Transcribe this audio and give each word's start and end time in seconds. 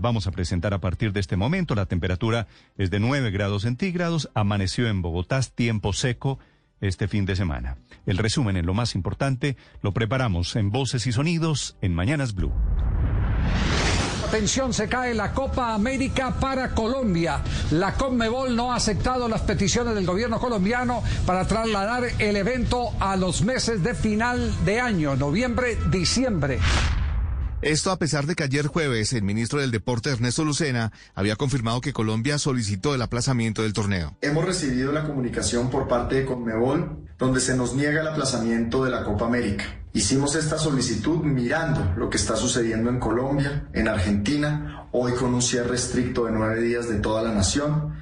vamos 0.00 0.26
a 0.26 0.32
presentar 0.32 0.74
a 0.74 0.80
partir 0.80 1.12
de 1.12 1.20
este 1.20 1.36
momento. 1.36 1.74
La 1.74 1.86
temperatura 1.86 2.46
es 2.76 2.90
de 2.90 3.00
9 3.00 3.30
grados 3.30 3.62
centígrados. 3.62 4.30
Amaneció 4.34 4.88
en 4.88 5.02
Bogotá 5.02 5.40
tiempo 5.54 5.92
seco 5.92 6.38
este 6.80 7.08
fin 7.08 7.26
de 7.26 7.36
semana. 7.36 7.76
El 8.06 8.18
resumen 8.18 8.56
en 8.56 8.66
lo 8.66 8.74
más 8.74 8.94
importante 8.94 9.56
lo 9.82 9.92
preparamos 9.92 10.56
en 10.56 10.70
Voces 10.70 11.06
y 11.06 11.12
Sonidos 11.12 11.76
en 11.82 11.94
Mañanas 11.94 12.34
Blue. 12.34 12.52
Atención, 14.26 14.72
se 14.72 14.88
cae 14.88 15.12
la 15.12 15.32
Copa 15.32 15.74
América 15.74 16.36
para 16.38 16.70
Colombia. 16.70 17.40
La 17.72 17.94
Conmebol 17.94 18.54
no 18.54 18.72
ha 18.72 18.76
aceptado 18.76 19.28
las 19.28 19.40
peticiones 19.40 19.96
del 19.96 20.06
gobierno 20.06 20.38
colombiano 20.38 21.02
para 21.26 21.48
trasladar 21.48 22.04
el 22.20 22.36
evento 22.36 22.92
a 23.00 23.16
los 23.16 23.42
meses 23.42 23.82
de 23.82 23.92
final 23.92 24.54
de 24.64 24.80
año, 24.80 25.16
noviembre, 25.16 25.76
diciembre. 25.90 26.60
Esto 27.62 27.90
a 27.90 27.98
pesar 27.98 28.24
de 28.24 28.34
que 28.34 28.42
ayer 28.42 28.68
jueves 28.68 29.12
el 29.12 29.22
ministro 29.22 29.60
del 29.60 29.70
Deporte 29.70 30.08
Ernesto 30.08 30.44
Lucena 30.46 30.92
había 31.14 31.36
confirmado 31.36 31.82
que 31.82 31.92
Colombia 31.92 32.38
solicitó 32.38 32.94
el 32.94 33.02
aplazamiento 33.02 33.60
del 33.62 33.74
torneo. 33.74 34.16
Hemos 34.22 34.46
recibido 34.46 34.92
la 34.92 35.06
comunicación 35.06 35.68
por 35.68 35.86
parte 35.86 36.14
de 36.14 36.24
Conmebol 36.24 37.06
donde 37.18 37.38
se 37.38 37.54
nos 37.54 37.74
niega 37.74 38.00
el 38.00 38.08
aplazamiento 38.08 38.82
de 38.82 38.90
la 38.90 39.04
Copa 39.04 39.26
América. 39.26 39.64
Hicimos 39.92 40.36
esta 40.36 40.56
solicitud 40.56 41.18
mirando 41.18 41.92
lo 41.98 42.08
que 42.08 42.16
está 42.16 42.34
sucediendo 42.34 42.88
en 42.88 42.98
Colombia, 42.98 43.68
en 43.74 43.88
Argentina, 43.88 44.88
hoy 44.92 45.12
con 45.12 45.34
un 45.34 45.42
cierre 45.42 45.74
estricto 45.74 46.24
de 46.24 46.32
nueve 46.32 46.62
días 46.62 46.88
de 46.88 46.96
toda 47.00 47.22
la 47.22 47.34
nación 47.34 47.92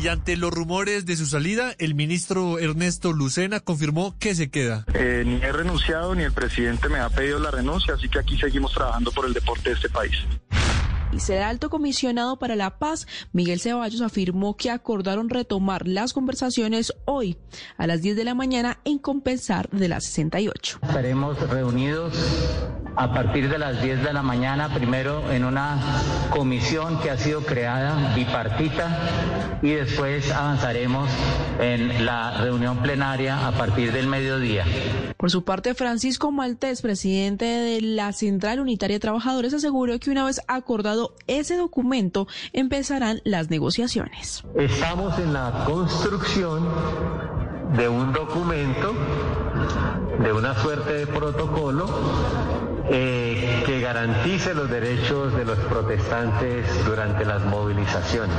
y 0.00 0.08
ante 0.08 0.36
los 0.36 0.52
rumores 0.52 1.06
de 1.06 1.16
su 1.16 1.26
salida, 1.26 1.74
el 1.78 1.94
ministro 1.94 2.58
Ernesto 2.58 3.12
Lucena 3.12 3.60
confirmó 3.60 4.16
que 4.18 4.34
se 4.34 4.50
queda. 4.50 4.84
Eh, 4.94 5.24
ni 5.26 5.34
he 5.36 5.52
renunciado 5.52 6.14
ni 6.14 6.22
el 6.22 6.32
presidente 6.32 6.88
me 6.88 7.00
ha 7.00 7.10
pedido 7.10 7.38
la 7.38 7.50
renuncia, 7.50 7.94
así 7.94 8.08
que 8.08 8.18
aquí 8.20 8.38
seguimos 8.38 8.72
trabajando 8.72 9.10
por 9.10 9.26
el 9.26 9.32
deporte 9.32 9.70
de 9.70 9.74
este 9.74 9.88
país 9.88 10.14
y 11.12 11.20
será 11.20 11.48
alto 11.48 11.70
comisionado 11.70 12.38
para 12.38 12.56
la 12.56 12.78
paz, 12.78 13.06
Miguel 13.32 13.60
Ceballos 13.60 14.00
afirmó 14.00 14.56
que 14.56 14.70
acordaron 14.70 15.28
retomar 15.28 15.86
las 15.86 16.12
conversaciones 16.12 16.94
hoy 17.04 17.38
a 17.76 17.86
las 17.86 18.02
10 18.02 18.16
de 18.16 18.24
la 18.24 18.34
mañana 18.34 18.80
en 18.84 18.98
compensar 18.98 19.68
de 19.70 19.88
las 19.88 20.04
68. 20.04 20.80
Estaremos 20.82 21.38
reunidos 21.48 22.14
a 22.98 23.12
partir 23.12 23.48
de 23.48 23.58
las 23.58 23.80
10 23.80 24.02
de 24.02 24.12
la 24.12 24.22
mañana, 24.22 24.74
primero 24.74 25.30
en 25.30 25.44
una 25.44 25.78
comisión 26.30 26.98
que 26.98 27.10
ha 27.10 27.16
sido 27.16 27.42
creada 27.42 28.12
bipartita 28.16 29.58
y 29.62 29.70
después 29.70 30.32
avanzaremos 30.32 31.08
en 31.60 32.04
la 32.04 32.38
reunión 32.38 32.78
plenaria 32.78 33.46
a 33.46 33.52
partir 33.52 33.92
del 33.92 34.08
mediodía. 34.08 34.64
Por 35.16 35.30
su 35.30 35.44
parte, 35.44 35.74
Francisco 35.74 36.32
Maltés, 36.32 36.82
presidente 36.82 37.44
de 37.44 37.80
la 37.82 38.12
Central 38.12 38.58
Unitaria 38.58 38.96
de 38.96 39.00
Trabajadores, 39.00 39.54
aseguró 39.54 39.96
que 40.00 40.10
una 40.10 40.24
vez 40.24 40.40
acordado 40.48 41.14
ese 41.28 41.56
documento, 41.56 42.26
empezarán 42.52 43.20
las 43.22 43.48
negociaciones. 43.48 44.42
Estamos 44.56 45.16
en 45.20 45.32
la 45.32 45.64
construcción 45.66 46.68
de 47.76 47.88
un 47.88 48.12
documento, 48.12 48.92
de 50.20 50.32
una 50.32 50.54
suerte 50.56 50.94
de 50.94 51.06
protocolo 51.06 51.86
eh, 52.90 53.62
que 53.66 53.80
garantice 53.80 54.54
los 54.54 54.70
derechos 54.70 55.34
de 55.36 55.44
los 55.44 55.58
protestantes 55.58 56.66
durante 56.84 57.24
las 57.24 57.44
movilizaciones. 57.44 58.36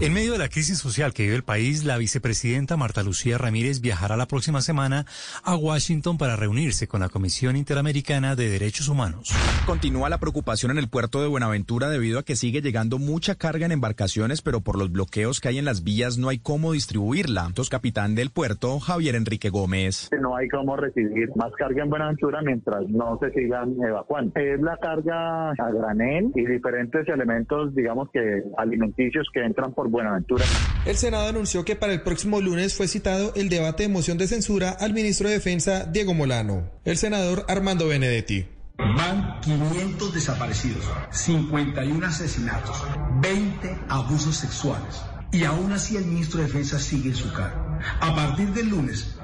En 0.00 0.12
medio 0.12 0.30
de 0.30 0.38
la 0.38 0.48
crisis 0.48 0.78
social 0.78 1.12
que 1.12 1.24
vive 1.24 1.34
el 1.34 1.42
país, 1.42 1.84
la 1.84 1.98
vicepresidenta 1.98 2.76
Marta 2.76 3.02
Lucía 3.02 3.36
Ramírez 3.36 3.80
viajará 3.80 4.16
la 4.16 4.26
próxima 4.26 4.60
semana 4.60 5.06
a 5.42 5.56
Washington 5.56 6.18
para 6.18 6.36
reunirse 6.36 6.86
con 6.86 7.00
la 7.00 7.08
Comisión 7.08 7.56
Interamericana 7.56 8.36
de 8.36 8.48
Derechos 8.48 8.88
Humanos. 8.88 9.32
Continúa 9.66 10.08
la 10.08 10.18
preocupación 10.18 10.70
en 10.70 10.78
el 10.78 10.88
puerto 10.88 11.20
de 11.20 11.26
Buenaventura 11.26 11.88
debido 11.88 12.20
a 12.20 12.22
que 12.22 12.36
sigue 12.36 12.62
llegando 12.62 13.00
mucha 13.00 13.34
carga 13.34 13.66
en 13.66 13.72
embarcaciones, 13.72 14.40
pero 14.40 14.60
por 14.60 14.78
los 14.78 14.92
bloqueos 14.92 15.40
que 15.40 15.48
hay 15.48 15.58
en 15.58 15.64
las 15.64 15.82
vías 15.82 16.16
no 16.16 16.28
hay 16.28 16.38
cómo 16.38 16.74
distribuirla. 16.74 17.46
Entonces, 17.48 17.68
capitán 17.68 18.14
del 18.14 18.30
puerto, 18.30 18.78
Javier 18.78 19.16
Enrique 19.16 19.50
Gómez. 19.50 20.10
No 20.22 20.36
hay 20.36 20.46
cómo 20.46 20.76
recibir 20.76 21.28
más 21.34 21.50
carga 21.58 21.82
en 21.82 21.90
Buenaventura 21.90 22.40
mientras 22.42 22.88
no 22.88 23.18
se 23.20 23.32
sigan 23.32 23.74
evacuando. 23.82 24.30
Es 24.36 24.60
la 24.60 24.76
carga 24.76 25.50
a 25.50 25.70
granel 25.72 26.30
y 26.36 26.46
diferentes 26.46 27.08
elementos, 27.08 27.74
digamos 27.74 28.08
que 28.12 28.44
alimenticios 28.56 29.26
que 29.34 29.40
entran 29.40 29.74
por 29.74 29.87
Buenaventura. 29.90 30.44
El 30.84 30.96
Senado 30.96 31.28
anunció 31.28 31.64
que 31.64 31.76
para 31.76 31.92
el 31.92 32.02
próximo 32.02 32.40
lunes 32.40 32.74
fue 32.74 32.88
citado 32.88 33.32
el 33.34 33.48
debate 33.48 33.84
de 33.84 33.88
moción 33.88 34.18
de 34.18 34.26
censura 34.26 34.70
al 34.70 34.94
ministro 34.94 35.28
de 35.28 35.34
Defensa, 35.34 35.84
Diego 35.84 36.14
Molano. 36.14 36.70
El 36.84 36.96
senador 36.96 37.44
Armando 37.48 37.88
Benedetti. 37.88 38.46
Van 38.78 39.40
500 39.40 40.14
desaparecidos, 40.14 40.84
51 41.10 42.06
asesinatos, 42.06 42.84
20 43.20 43.76
abusos 43.88 44.36
sexuales. 44.36 45.02
Y 45.32 45.44
aún 45.44 45.72
así 45.72 45.96
el 45.96 46.06
ministro 46.06 46.40
de 46.40 46.46
Defensa 46.46 46.78
sigue 46.78 47.10
en 47.10 47.16
su 47.16 47.32
cargo. 47.32 47.78
A 48.00 48.14
partir 48.14 48.52
del 48.54 48.70
lunes, 48.70 49.17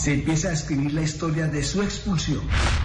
se 0.00 0.14
empieza 0.14 0.48
a 0.48 0.52
escribir 0.52 0.94
la 0.94 1.02
historia 1.02 1.46
de 1.46 1.62
su 1.62 1.82
expulsión. 1.82 2.40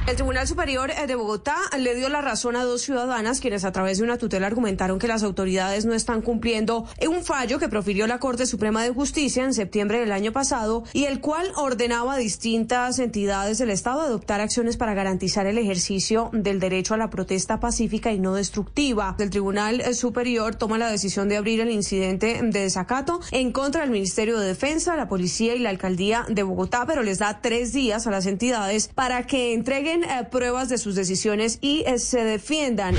El 0.06 0.16
Tribunal 0.16 0.46
Superior 0.48 0.92
eh, 0.92 1.08
de 1.08 1.16
Bogotá 1.16 1.56
le 1.80 1.96
dio 1.96 2.10
la 2.10 2.20
razón 2.20 2.58
a 2.58 2.66
dos 2.66 2.82
ciudadanas 2.82 3.40
quienes 3.40 3.64
a 3.64 3.72
través 3.72 4.00
de 4.00 4.04
una 4.04 4.18
tutela 4.18 4.48
argumentaron 4.48 5.00
que 5.00 5.08
las 5.08 5.24
autoridades 5.24 5.86
no 5.86 5.94
están 5.94 6.22
cumpliendo 6.22 6.86
un 7.08 7.24
fallo 7.24 7.58
que 7.58 7.70
profirió 7.70 8.06
la 8.06 8.20
Corte 8.20 8.46
Suprema 8.46 8.84
de 8.84 8.90
Justicia 8.90 9.46
en 9.46 9.54
septiembre 9.54 10.02
del 10.02 10.12
año 10.12 10.34
pasado 10.34 10.84
y 10.92 11.06
el 11.06 11.22
cual 11.22 11.50
ordenaba 11.56 12.16
a 12.16 12.18
distintas 12.18 13.00
entidades 13.00 13.60
del 13.60 13.70
Estado 13.70 14.02
adoptar 14.02 14.42
acciones 14.42 14.76
para 14.76 14.94
garantizar 14.94 15.48
el 15.48 15.58
ejercicio 15.58 16.30
del 16.34 16.60
derecho 16.60 16.96
a 16.96 16.98
la 16.98 17.10
protesta 17.10 17.62
pacífica 17.62 18.12
y 18.12 18.20
no 18.20 18.34
destructiva. 18.34 19.16
El 19.20 19.30
Tribunal 19.30 19.96
Superior 19.96 20.56
toma 20.56 20.78
la 20.78 20.92
decisión 20.92 21.30
de 21.30 21.38
abrir 21.38 21.62
el 21.62 21.72
incidente 21.72 22.42
de 22.44 22.60
desacato 22.60 23.22
en 23.32 23.54
contra 23.54 23.82
del 23.82 23.92
Ministerio 23.92 24.38
de 24.38 24.48
Defensa, 24.48 24.98
la 24.98 25.08
Policía 25.08 25.56
y 25.56 25.60
la 25.60 25.70
Alcaldía 25.70 26.26
de 26.28 26.44
Bogotá, 26.44 26.86
pero 26.86 27.05
les 27.06 27.20
da 27.20 27.40
tres 27.42 27.72
días 27.72 28.08
a 28.08 28.12
las 28.12 28.26
entidades 28.26 28.90
para 28.94 29.26
que 29.26 29.54
entreguen 29.54 30.04
eh, 30.04 30.28
pruebas 30.30 30.68
de 30.70 30.78
sus 30.78 30.96
decisiones 30.96 31.60
y 31.62 31.84
eh, 31.86 32.00
se 32.00 32.24
defiendan. 32.24 32.96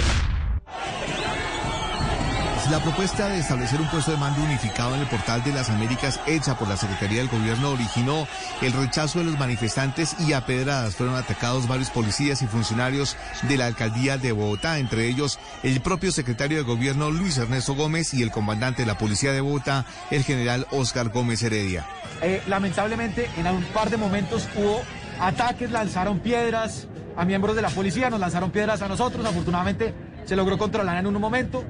La 2.71 2.81
propuesta 2.81 3.29
de 3.29 3.39
establecer 3.39 3.81
un 3.81 3.87
puesto 3.87 4.11
de 4.11 4.17
mando 4.17 4.43
unificado 4.43 4.95
en 4.97 5.01
el 5.01 5.07
portal 5.07 5.43
de 5.45 5.53
las 5.53 5.71
Américas 5.71 6.21
hecha 6.27 6.59
por 6.59 6.67
la 6.67 6.77
Secretaría 6.77 7.19
del 7.19 7.29
Gobierno 7.29 7.71
originó 7.71 8.27
el 8.61 8.73
rechazo 8.73 9.21
de 9.21 9.27
los 9.27 9.39
manifestantes 9.39 10.17
y 10.27 10.33
a 10.33 10.45
pedradas 10.45 10.97
fueron 10.97 11.15
atacados 11.15 11.69
varios 11.69 11.91
policías 11.91 12.43
y 12.43 12.49
funcionarios 12.49 13.17
de 13.43 13.57
la 13.57 13.67
alcaldía 13.67 14.19
de 14.19 14.33
Bogotá, 14.33 14.79
entre 14.79 15.07
ellos 15.07 15.39
el 15.63 15.81
propio 15.81 16.11
secretario 16.11 16.59
de 16.59 16.65
Gobierno 16.65 17.13
Luis 17.13 17.39
Ernesto 17.39 17.77
Gómez 17.77 18.13
y 18.15 18.25
el 18.25 18.33
comandante 18.33 18.83
de 18.83 18.87
la 18.87 18.99
Policía 18.99 19.33
de 19.33 19.43
Bogotá, 19.43 19.87
el 20.11 20.25
general 20.25 20.67
Oscar 20.73 21.11
Gómez 21.11 21.45
Heredia. 21.45 21.87
Eh, 22.21 22.43
lamentablemente, 22.49 23.31
en 23.37 23.47
un 23.47 23.63
par 23.63 23.91
de 23.91 23.97
momentos 23.97 24.49
hubo 24.57 24.83
ataques, 25.21 25.71
lanzaron 25.71 26.19
piedras 26.19 26.89
a 27.17 27.25
miembros 27.25 27.55
de 27.55 27.63
la 27.63 27.71
policía, 27.71 28.11
nos 28.11 28.19
lanzaron 28.19 28.51
piedras 28.51 28.83
a 28.83 28.89
nosotros, 28.89 29.25
afortunadamente 29.25 29.95
se 30.25 30.35
logró 30.35 30.59
controlar 30.59 30.97
en 30.97 31.07
un 31.07 31.21
momento. 31.21 31.65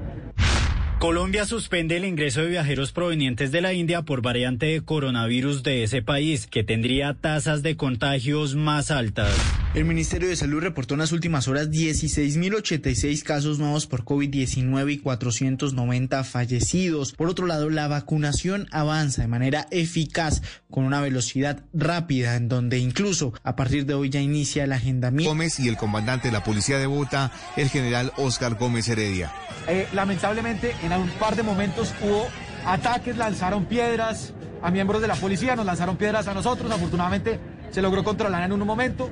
Colombia 0.99 1.45
suspende 1.45 1.99
el 1.99 2.07
ingreso 2.07 2.41
de 2.41 2.49
viajeros 2.49 2.91
provenientes 2.93 3.53
de 3.53 3.61
la 3.61 3.75
India 3.75 4.01
por 4.01 4.23
variante 4.23 4.65
de 4.65 4.81
coronavirus 4.81 5.63
de 5.63 5.83
ese 5.83 6.01
país, 6.01 6.47
que 6.47 6.65
tendría 6.65 7.13
tasas 7.13 7.63
de 7.63 7.77
contagios 7.77 8.55
más 8.55 8.91
altas. 8.91 9.31
El 9.75 9.85
Ministerio 9.85 10.29
de 10.29 10.37
Salud 10.37 10.61
reportó 10.61 10.95
en 10.95 11.01
las 11.01 11.13
últimas 11.13 11.49
horas 11.49 11.69
16.086 11.69 13.23
casos 13.23 13.59
nuevos 13.59 13.87
por 13.87 14.05
COVID-19 14.05 14.93
y 14.93 14.99
490 14.99 16.25
fallecidos. 16.25 17.13
Por 17.13 17.29
otro 17.29 17.47
lado, 17.47 17.69
la 17.69 17.87
vacunación 17.87 18.69
avanza 18.73 19.23
de 19.23 19.29
manera 19.29 19.67
eficaz 19.71 20.41
con 20.71 20.85
una 20.85 21.03
velocidad 21.03 21.63
rápida 21.75 22.37
en 22.37 22.49
donde 22.49 22.79
incluso 22.79 23.35
a 23.43 23.55
partir 23.55 23.85
de 23.85 23.93
hoy 23.93 24.09
ya 24.09 24.21
inicia 24.21 24.65
el 24.65 24.73
agendamiento. 24.73 25.31
Gómez 25.31 25.61
y 25.61 25.69
el 25.69 25.77
comandante 25.77 26.29
de 26.29 26.33
la 26.33 26.43
Policía 26.43 26.79
de 26.79 26.87
Bogotá, 26.87 27.31
el 27.57 27.69
general 27.69 28.13
Oscar 28.17 28.55
Gómez 28.55 28.89
Heredia. 28.89 29.31
Eh, 29.69 29.87
lamentablemente, 29.93 30.75
en 30.83 30.93
un 30.93 31.11
par 31.11 31.37
de 31.37 31.43
momentos 31.43 31.93
hubo 32.01 32.27
ataques, 32.65 33.17
lanzaron 33.19 33.67
piedras 33.67 34.33
a 34.63 34.71
miembros 34.71 35.03
de 35.03 35.09
la 35.09 35.17
policía, 35.17 35.55
nos 35.55 35.67
lanzaron 35.67 35.97
piedras 35.97 36.27
a 36.29 36.35
nosotros, 36.35 36.71
afortunadamente 36.71 37.39
se 37.71 37.83
logró 37.83 38.03
controlar 38.03 38.43
en 38.43 38.53
un 38.53 38.67
momento. 38.67 39.11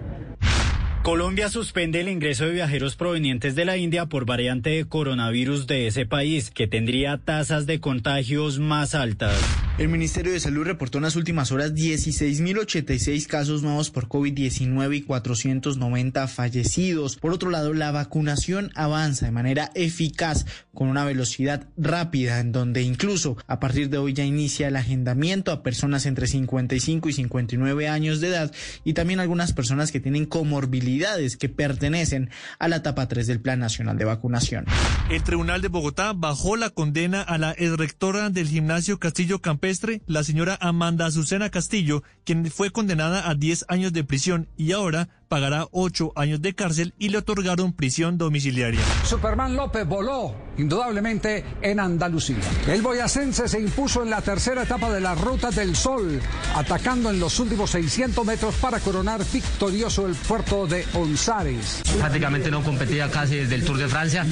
Colombia 1.05 1.51
suspende 1.51 2.01
el 2.01 2.09
ingreso 2.09 2.47
de 2.47 2.53
viajeros 2.53 2.97
provenientes 2.97 3.55
de 3.55 3.67
la 3.67 3.77
India 3.77 4.07
por 4.07 4.25
variante 4.25 4.71
de 4.71 4.87
coronavirus 4.87 5.67
de 5.67 5.87
ese 5.87 6.07
país, 6.07 6.51
que 6.51 6.67
tendría 6.67 7.19
tasas 7.19 7.67
de 7.67 7.79
contagios 7.79 8.59
más 8.59 8.95
altas. 8.95 9.39
El 9.77 9.89
Ministerio 9.89 10.33
de 10.33 10.39
Salud 10.39 10.63
reportó 10.63 10.99
en 10.99 11.03
las 11.03 11.17
últimas 11.17 11.51
horas 11.51 11.75
16.086 11.75 13.27
casos 13.27 13.65
nuevos 13.65 13.91
por 13.91 14.07
COVID-19 14.07 14.99
y 14.99 15.03
490 15.03 16.29
fallecidos. 16.29 17.17
Por 17.17 17.33
otro 17.33 17.51
lado, 17.51 17.75
la 17.75 17.91
vacunación 17.91 18.71
avanza 18.77 19.27
de 19.27 19.33
manera 19.33 19.73
eficaz 19.75 20.47
con 20.73 20.87
una 20.87 21.05
velocidad 21.05 21.67
rápida 21.77 22.39
en 22.39 22.53
donde 22.53 22.83
incluso 22.83 23.37
a 23.49 23.59
partir 23.59 23.91
de 23.91 23.99
hoy 23.99 24.13
ya 24.13 24.25
inicia 24.25 24.69
el 24.69 24.77
agendamiento 24.77 25.51
a 25.51 25.65
personas 25.65 26.07
entre 26.07 26.29
55 26.29 27.09
y 27.09 27.13
59 27.13 27.89
años 27.89 28.21
de 28.21 28.29
edad 28.29 28.53
y 28.85 28.93
también 28.93 29.19
algunas 29.19 29.53
personas 29.53 29.91
que 29.91 29.99
tienen 29.99 30.27
comorbilidades 30.27 31.37
que 31.37 31.49
pertenecen 31.49 32.31
a 32.61 32.69
la 32.69 32.77
etapa 32.77 33.09
3 33.09 33.27
del 33.27 33.41
Plan 33.41 33.59
Nacional 33.59 33.99
de 33.99 34.05
Vacunación. 34.05 34.67
El 35.11 35.25
Tribunal 35.25 35.63
de 35.63 35.69
Bogotá 35.69 36.13
bajó 36.13 36.57
la 36.57 36.71
condena 36.71 37.23
a 37.23 37.39
la 37.39 37.51
exrectora 37.53 38.31
del 38.31 38.47
gimnasio 38.47 39.01
Castillo 39.01 39.41
Campestre 39.65 40.03
la 40.07 40.23
señora 40.23 40.59
Amanda 40.61 41.07
Azucena 41.07 41.49
Castillo, 41.49 42.03
quien 42.25 42.45
fue 42.51 42.69
condenada 42.69 43.31
a 43.31 43.35
10 43.35 43.65
años 43.69 43.95
de 43.95 44.05
prisión 44.05 44.47
y 44.59 44.73
ahora 44.73 45.09
pagará 45.29 45.69
8 45.71 46.13
años 46.17 46.43
de 46.43 46.55
cárcel 46.55 46.93
y 46.99 47.09
le 47.09 47.17
otorgaron 47.17 47.73
prisión 47.73 48.19
domiciliaria. 48.19 48.83
Superman 49.05 49.57
López 49.57 49.89
voló 49.89 50.35
indudablemente 50.59 51.47
en 51.63 51.81
Andalucía. 51.81 52.37
El 52.69 52.83
boyacense 52.83 53.49
se 53.49 53.59
impuso 53.59 54.03
en 54.03 54.11
la 54.11 54.21
tercera 54.21 54.65
etapa 54.65 54.93
de 54.93 55.01
la 55.01 55.15
Ruta 55.15 55.51
del 55.51 55.75
Sol, 55.75 56.21
atacando 56.55 57.09
en 57.09 57.19
los 57.19 57.41
últimos 57.41 57.71
600 57.71 58.23
metros 58.27 58.55
para 58.57 58.81
coronar 58.81 59.23
victorioso 59.33 60.07
el 60.07 60.15
puerto 60.15 60.67
de 60.67 60.85
Onzares. 60.93 61.81
Prácticamente 61.99 62.51
no 62.51 62.63
competía 62.63 63.11
casi 63.11 63.37
desde 63.37 63.55
el 63.55 63.65
Tour 63.65 63.79
de 63.79 63.89
Francia 63.89 64.27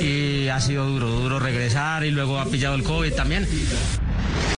y 0.00 0.48
ha 0.48 0.60
sido 0.60 0.86
duro, 0.88 1.08
duro 1.08 1.38
regresar 1.38 2.04
y 2.04 2.10
luego 2.10 2.40
ha 2.40 2.46
pillado 2.46 2.74
el 2.74 2.82
COVID 2.82 3.12
también. 3.14 3.46